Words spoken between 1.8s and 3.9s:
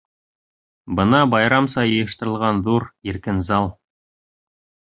йыйыштырылған ҙур, иркен зал.